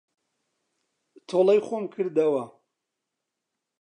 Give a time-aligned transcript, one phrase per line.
[1.27, 2.43] تۆڵەی خۆم کردەوە.